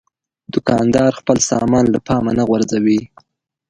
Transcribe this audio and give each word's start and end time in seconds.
دوکاندار 0.53 1.11
خپل 1.19 1.37
سامان 1.49 1.85
له 1.93 1.99
پامه 2.07 2.31
نه 2.39 2.43
غورځوي. 2.49 3.01